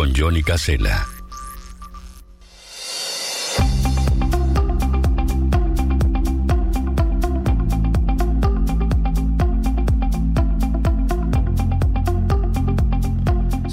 [0.00, 1.19] con Johnny Casella.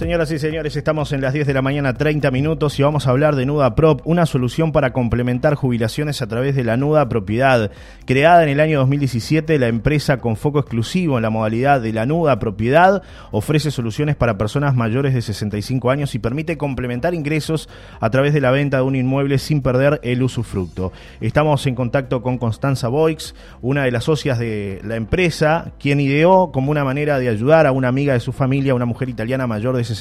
[0.07, 3.09] Señoras y señores, estamos en las 10 de la mañana, 30 minutos, y vamos a
[3.09, 7.71] hablar de Nuda Prop, una solución para complementar jubilaciones a través de la Nuda Propiedad.
[8.05, 12.05] Creada en el año 2017, la empresa con foco exclusivo en la modalidad de la
[12.05, 17.67] Nuda Propiedad ofrece soluciones para personas mayores de 65 años y permite complementar ingresos
[17.99, 20.93] a través de la venta de un inmueble sin perder el usufructo.
[21.19, 26.53] Estamos en contacto con Constanza Boix, una de las socias de la empresa, quien ideó
[26.53, 29.75] como una manera de ayudar a una amiga de su familia, una mujer italiana mayor
[29.75, 29.96] de 65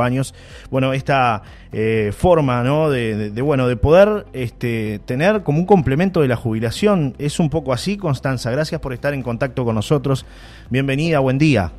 [0.00, 0.34] años,
[0.70, 2.90] bueno, esta eh, forma, ¿no?
[2.90, 7.14] De, bueno, de poder este, tener como un complemento de la jubilación.
[7.18, 8.50] Es un poco así, Constanza.
[8.50, 10.26] Gracias por estar en contacto con nosotros.
[10.70, 11.72] Bienvenida, buen día.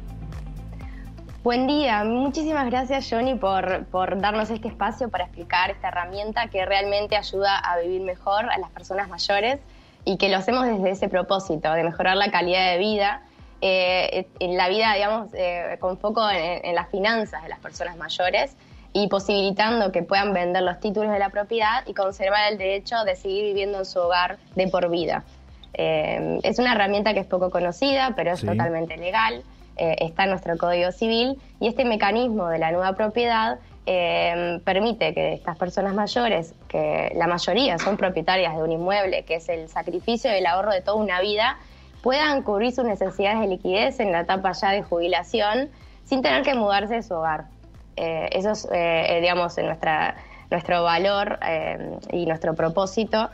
[1.42, 7.16] Buen día, muchísimas gracias Johnny por darnos este espacio para explicar esta herramienta que realmente
[7.16, 9.60] ayuda a vivir mejor a las personas mayores
[10.04, 13.22] y que lo hacemos desde ese propósito, de mejorar la calidad de vida
[13.62, 18.56] eh, en la vida, digamos, eh, con foco en, las finanzas de las personas mayores
[18.94, 23.18] y posibilitando que puedan vender los títulos de la propiedad y conservar el derecho de
[23.18, 25.26] seguir viviendo en su hogar de por vida.
[25.74, 29.44] Eh, es una herramienta que es poco conocida, pero es totalmente legal,
[29.76, 35.58] está en nuestro Código Civil y este mecanismo de la nueva propiedad permite que estas
[35.58, 40.36] personas mayores, que la mayoría son propietarias de un inmueble, que es el sacrificio y
[40.40, 41.58] el ahorro de toda una vida,
[42.02, 45.70] puedan cubrir sus necesidades de liquidez en la etapa ya de jubilación
[46.06, 47.46] sin tener que mudarse de su hogar.
[47.96, 50.16] Eh, eso es, eh, eh, digamos, nuestra,
[50.50, 51.40] nuestro valor
[52.12, 53.30] y nuestro propósito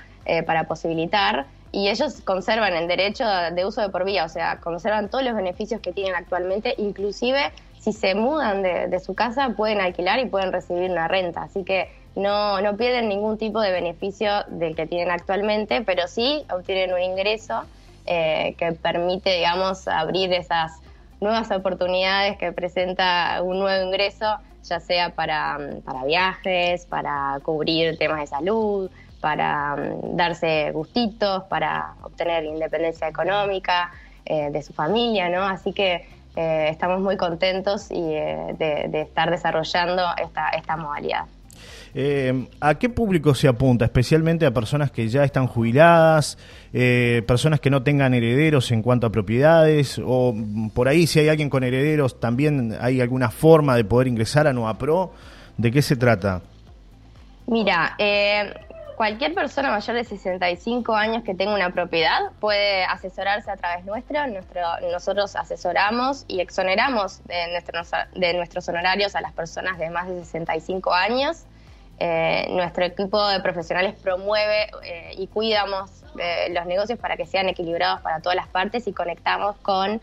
[0.47, 1.45] para posibilitar.
[1.71, 5.35] Y ellos conservan el derecho de uso de por vía, o sea, conservan todos los
[5.35, 10.25] beneficios que tienen actualmente, inclusive si se mudan de, de su casa pueden alquilar y
[10.25, 11.43] pueden recibir una renta.
[11.43, 16.45] Así que no, no pierden ningún tipo de beneficio del que tienen actualmente, pero sí
[16.49, 17.65] obtienen un ingreso
[18.05, 20.79] eh, que permite, digamos, abrir esas
[21.21, 28.19] nuevas oportunidades que presenta un nuevo ingreso, ya sea para, para viajes, para cubrir temas
[28.19, 28.91] de salud,
[29.21, 33.91] para mm, darse gustitos, para obtener independencia económica
[34.25, 35.43] eh, de su familia, ¿no?
[35.43, 41.25] Así que eh, estamos muy contentos y, de, de, estar desarrollando esta, esta modalidad.
[41.97, 43.85] Eh, ¿A qué público se apunta?
[43.85, 46.37] Especialmente a personas que ya están jubiladas,
[46.73, 50.35] eh, personas que no tengan herederos en cuanto a propiedades, o
[50.73, 54.51] por ahí si hay alguien con herederos, también hay alguna forma de poder ingresar a
[54.51, 55.13] Nueva Pro.
[55.55, 56.41] ¿De qué se trata?
[57.47, 58.53] Mira, eh,
[58.97, 64.27] cualquier persona mayor de 65 años que tenga una propiedad puede asesorarse a través nuestro.
[64.27, 67.63] nuestro nosotros asesoramos y exoneramos de
[68.15, 71.45] de nuestros honorarios a las personas de más de 65 años.
[71.97, 77.47] Eh, nuestro equipo de profesionales promueve eh, y cuidamos eh, los negocios para que sean
[77.47, 80.01] equilibrados para todas las partes y conectamos con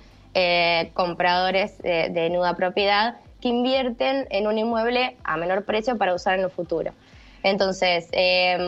[0.95, 6.45] compradores de nuda propiedad que invierten en un inmueble a menor precio para usar en
[6.45, 6.93] el futuro.
[7.43, 8.09] Entonces,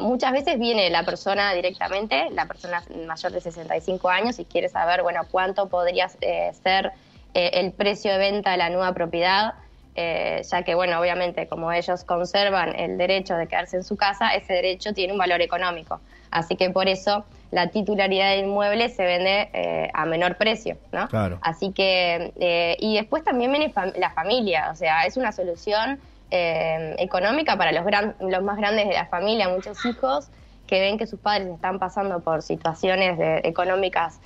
[0.02, 5.02] muchas veces viene la persona directamente, la persona mayor de 65 años, y quiere saber,
[5.02, 6.92] bueno, cuánto podría ser
[7.32, 9.54] el precio de venta de la nueva propiedad
[9.96, 14.34] eh, ya que, bueno, obviamente como ellos conservan el derecho de quedarse en su casa,
[14.34, 16.00] ese derecho tiene un valor económico.
[16.32, 21.06] Así que por eso la titularidad del inmueble se vende eh, a menor precio, ¿no?
[21.08, 21.38] Claro.
[21.42, 26.00] Así que, eh, y después también viene la familia, o sea, es una solución
[26.36, 27.84] económica para los,
[28.18, 30.26] los más grandes de la familia, muchos hijos
[30.66, 34.18] que ven que sus padres están pasando por situaciones económicas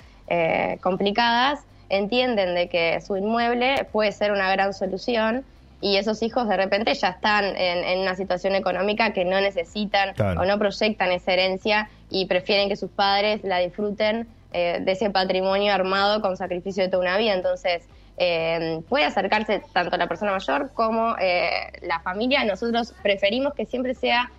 [0.81, 1.59] complicadas,
[1.89, 5.45] entienden de que su inmueble puede ser una gran solución
[5.81, 10.45] y esos hijos de repente ya están en, una situación económica que no necesitan o
[10.45, 15.73] no proyectan esa herencia y prefieren que sus padres la disfruten eh, de ese patrimonio
[15.73, 17.33] armado con sacrificio de toda una vida.
[17.33, 22.43] Entonces, eh, puede acercarse tanto la persona mayor como eh, la familia.
[22.43, 24.31] Nosotros preferimos que siempre sea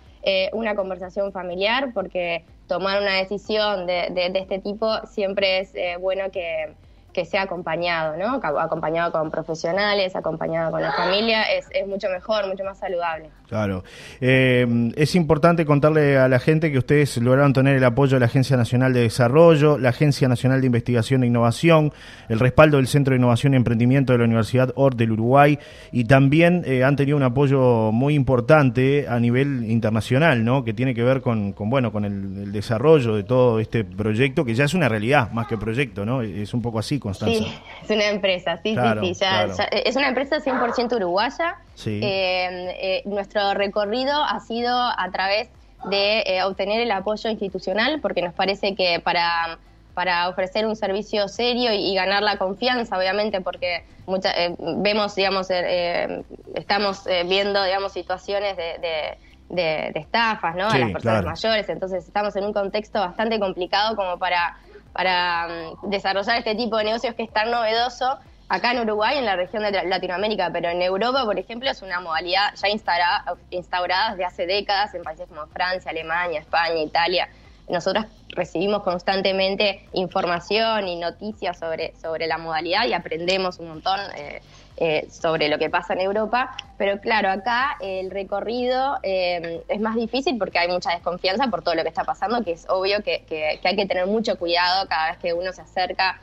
[0.53, 6.75] una conversación familiar porque tomar una decisión de, de este tipo siempre es bueno que
[7.13, 8.39] que sea acompañado, ¿no?
[8.59, 13.29] Acompañado con profesionales, acompañado con la familia, es, mucho mejor, mucho más saludable.
[13.47, 13.83] Claro.
[14.21, 18.27] Eh, es importante contarle a la gente que ustedes lograron tener el apoyo de la
[18.27, 21.91] Agencia Nacional de Desarrollo, la Agencia Nacional de Investigación e Innovación,
[22.29, 25.59] el respaldo del Centro de Innovación y Emprendimiento de la Universidad OR del Uruguay
[25.91, 30.63] y también eh, han tenido un apoyo muy importante a nivel internacional, ¿no?
[30.63, 34.45] Que tiene que ver con, con bueno, con el, el desarrollo de todo este proyecto
[34.45, 36.21] que ya es una realidad más que proyecto, ¿no?
[36.21, 37.43] Es un poco así Constanza?
[37.43, 39.25] Sí, es una empresa, sí, sí, sí.
[39.71, 41.57] es una empresa 100% uruguaya.
[41.75, 41.99] Sí.
[42.01, 45.49] Eh, nuestro recorrido ha sido a través
[45.89, 49.59] de obtener el apoyo institucional, porque nos parece que para
[49.93, 55.61] para ofrecer un servicio serio y, ganar la confianza, obviamente, porque eh, vemos, digamos, eh,
[55.63, 56.23] eh,
[56.55, 59.17] estamos viendo, digamos, situaciones de,
[59.49, 60.69] de, estafas, ¿no?
[60.69, 64.57] a las personas mayores, entonces estamos en un contexto bastante complicado como para,
[64.93, 68.19] para mm, desarrollar este tipo de negocios que es tan novedoso
[68.51, 72.01] acá en Uruguay, en la región de Latinoamérica, pero en Europa, por ejemplo, es una
[72.01, 77.29] modalidad ya instaurada, instaurada desde hace décadas en países como Francia, Alemania, España, Italia.
[77.69, 84.41] Nosotros recibimos constantemente información y noticias sobre, sobre la modalidad y aprendemos un montón eh,
[84.83, 89.95] eh, sobre lo que pasa en Europa, pero claro, acá el recorrido eh, es más
[89.95, 93.23] difícil porque hay mucha desconfianza por todo lo que está pasando, que es obvio que,
[93.29, 96.19] que, hay que tener mucho cuidado cada vez que uno se acerca.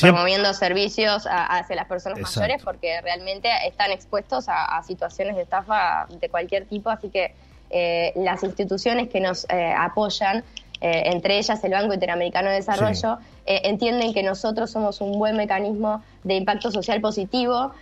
[0.00, 6.30] promoviendo servicios hacia las personas mayores porque realmente están expuestos a situaciones de estafa de
[6.30, 7.34] cualquier tipo, así que
[7.68, 10.44] eh, las instituciones que nos eh, apoyan,
[10.80, 16.02] eh, entre ellas el Banco Interamericano de Desarrollo, entienden que nosotros somos un buen mecanismo
[16.24, 17.72] de impacto social positivo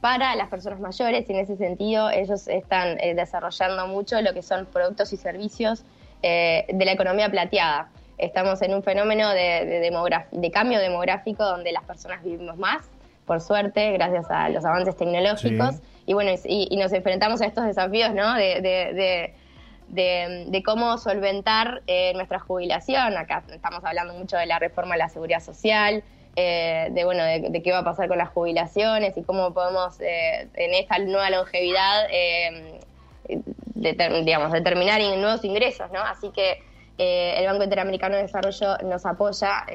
[0.00, 4.66] para las personas mayores y en ese sentido ellos están desarrollando mucho lo que son
[4.66, 5.84] productos y servicios
[6.22, 7.90] de la economía plateada.
[8.16, 9.90] Estamos en un fenómeno de,
[10.30, 12.88] de cambio demográfico donde las personas vivimos más,
[13.26, 15.76] por suerte, gracias a los avances tecnológicos
[16.06, 18.34] y bueno, y, nos enfrentamos a estos desafíos, ¿no?
[18.34, 19.34] De, de,
[20.64, 23.16] cómo solventar eh, nuestra jubilación.
[23.16, 26.02] Acá estamos hablando mucho de la reforma de la seguridad social,
[26.36, 30.48] eh, de bueno, de, qué va a pasar con las jubilaciones y cómo podemos eh,
[30.54, 32.08] en esta nueva longevidad,
[34.24, 36.00] digamos, determinar nuevos ingresos, ¿no?
[36.00, 36.62] Así que
[36.96, 39.66] el Banco Interamericano de Desarrollo nos apoya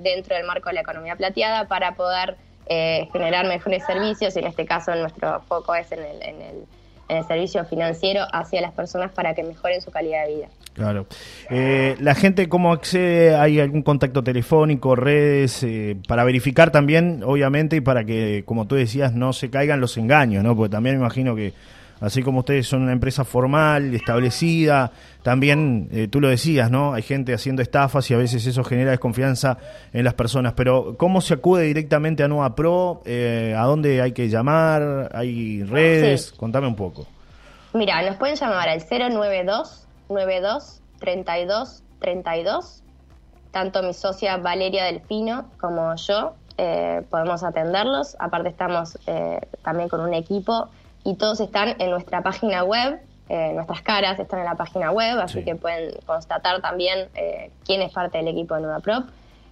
[0.00, 2.36] dentro del marco de la economía plateada para poder
[2.68, 6.66] eh, generar mejores servicios, y en este caso nuestro foco es en el,
[7.08, 10.48] en el servicio financiero hacia las personas para que mejoren su calidad de vida.
[10.74, 11.06] Claro.
[11.48, 13.34] Eh, ¿La gente cómo accede?
[13.34, 18.74] ¿Hay algún contacto telefónico, redes, eh, para verificar también, obviamente, y para que, como tú
[18.74, 20.54] decías, no se caigan los engaños, ¿no?
[20.54, 21.54] Porque también me imagino que
[22.00, 26.94] así como ustedes son una empresa formal, establecida, también eh, tú lo decías, ¿no?
[26.94, 29.58] Hay gente haciendo estafas y a veces eso genera desconfianza
[29.92, 30.52] en las personas.
[30.54, 33.02] Pero ¿cómo se acude directamente a Nueva Pro?
[33.04, 35.10] Eh, ¿A dónde hay que llamar?
[35.14, 36.32] ¿Hay redes?
[36.32, 37.06] Contame un poco.
[37.72, 42.82] Mira, nos pueden llamar al 092 92 32 32.
[43.50, 48.16] Tanto mi socia Valeria Delfino como yo eh, podemos atenderlos.
[48.18, 48.98] Aparte estamos
[49.62, 50.68] también con un equipo
[51.06, 53.00] y todos están en nuestra página web.
[53.28, 57.80] Eh, nuestras caras están en la página web, así que pueden constatar también eh, quién
[57.80, 59.04] es parte del equipo de NudaProp.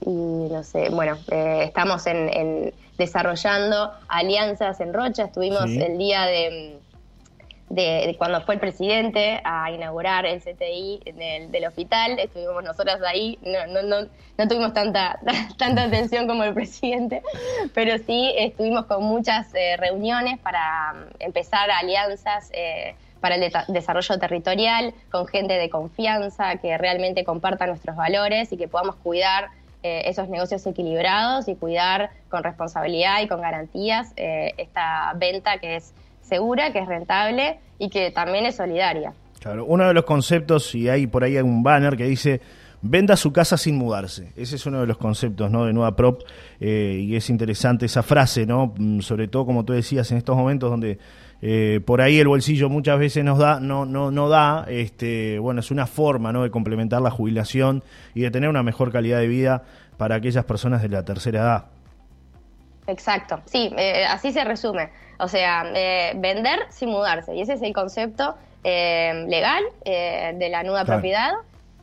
[0.00, 6.78] y no sé, bueno, eh, estamos en, desarrollando alianzas en Rocha, estuvimos el día de,
[7.70, 13.38] de, cuando fue el presidente a inaugurar el CTI del, del hospital, estuvimos nosotras ahí,
[13.42, 15.20] no, no, no, no tuvimos tanta,
[15.58, 17.22] tanta atención como el presidente,
[17.72, 22.50] pero sí estuvimos con muchas eh, reuniones para mm, empezar alianzas.
[22.52, 28.56] Eh, para el desarrollo territorial, con gente de confianza que realmente comparta nuestros valores y
[28.56, 29.50] que podamos cuidar
[29.82, 35.76] eh, esos negocios equilibrados y cuidar con responsabilidad y con garantías eh, esta venta que
[35.76, 39.14] es segura, que es rentable y que también es solidaria.
[39.40, 42.40] Claro, uno de los conceptos, y hay por ahí un banner que dice
[42.82, 44.32] venda su casa sin mudarse.
[44.36, 45.66] Ese es uno de los conceptos ¿no?
[45.66, 46.22] de Nueva Prop
[46.60, 48.72] eh, y es interesante esa frase, ¿no?
[48.76, 50.98] Mm, sobre todo como tú decías en estos momentos donde
[51.42, 55.60] eh, por ahí el bolsillo muchas veces nos da, no, no, no da, este, bueno,
[55.60, 56.42] es una forma ¿no?
[56.42, 57.82] de complementar la jubilación
[58.14, 59.62] y de tener una mejor calidad de vida
[59.96, 61.64] para aquellas personas de la tercera edad.
[62.86, 64.90] Exacto, sí, eh, así se resume.
[65.18, 65.64] O sea,
[66.16, 67.34] vender sin mudarse.
[67.34, 71.32] Y ese es el concepto legal de la nuda propiedad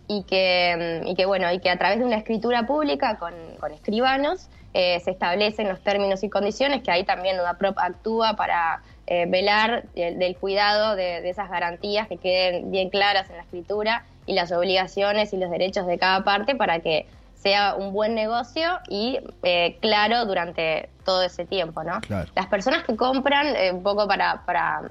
[0.07, 3.71] y que, y que bueno, y que a través de una escritura pública con, con
[3.71, 9.25] escribanos eh, se establecen los términos y condiciones, que ahí también UDAPROP actúa para eh,
[9.27, 14.51] velar del, cuidado de, esas garantías que queden bien claras en la escritura y las
[14.51, 19.77] obligaciones y los derechos de cada parte para que sea un buen negocio y eh,
[19.79, 22.01] claro durante todo ese tiempo, ¿no?
[22.35, 24.81] Las personas que compran, un poco para, para,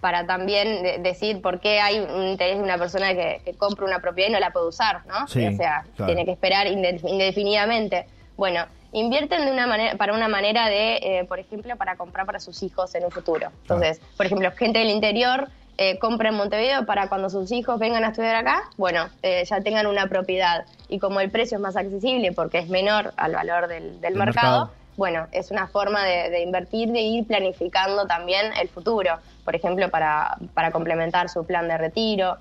[0.00, 4.00] para también decir por qué hay un interés de una persona que, que compra una
[4.00, 5.24] propiedad y no la puede usar, ¿no?
[5.24, 8.06] o sea, tiene que esperar indefinidamente.
[8.36, 12.40] Bueno, invierten de una manera, para una manera de, eh, por ejemplo, para comprar para
[12.40, 13.48] sus hijos en un futuro.
[13.62, 15.48] Entonces, por ejemplo, gente del interior
[15.78, 19.60] eh, compra en Montevideo para cuando sus hijos vengan a estudiar acá, bueno, eh, ya
[19.62, 20.66] tengan una propiedad.
[20.88, 25.26] Y como el precio es más accesible porque es menor al valor del, mercado, bueno,
[25.32, 29.16] es una forma de, invertir, de ir planificando también el futuro.
[29.46, 32.36] Por ejemplo, para, para complementar su plan de retiro,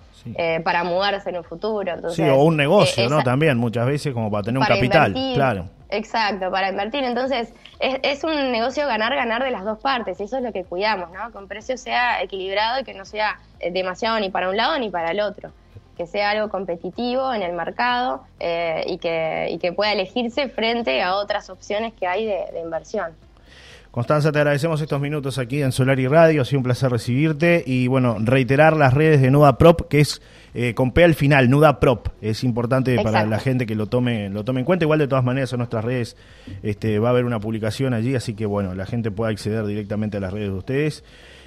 [0.66, 2.12] para mudarse en un futuro.
[2.12, 3.24] sí, o un negocio, ¿no?
[3.24, 5.66] También muchas veces como para tener un capital, claro.
[5.92, 7.04] Exacto, para invertir.
[7.04, 10.64] Entonces, es, es, un negocio ganar-ganar de las dos partes, y eso es lo que
[10.64, 11.32] cuidamos, ¿no?
[11.34, 14.90] Con precio sea equilibrado y que no sea eh, demasiado ni para un lado ni
[14.90, 15.52] para el otro.
[15.98, 21.02] Que sea algo competitivo en el mercado eh, y, que, y que pueda elegirse frente
[21.02, 23.14] a otras opciones que hay de, de inversión.
[23.92, 27.62] Constanza, te agradecemos estos minutos aquí en Solar y Radio, ha sido un placer recibirte
[27.66, 30.22] y bueno, reiterar las redes de Nuda Prop, que es
[30.54, 34.30] eh, con P al final, Nuda Prop, es importante para la gente que lo tome,
[34.30, 36.16] lo tome en cuenta, igual de todas maneras en nuestras redes
[36.64, 40.16] este, va a haber una publicación allí, así que bueno, la gente puede acceder directamente
[40.16, 41.04] a las redes de ustedes.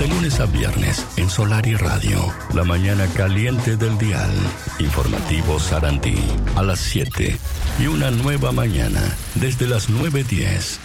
[0.00, 4.30] De lunes a viernes en Solar y Radio, la mañana caliente del dial.
[4.78, 6.16] Informativo Sarantí
[6.56, 7.36] a las 7
[7.78, 9.02] y una nueva mañana
[9.34, 10.78] desde las 9.10.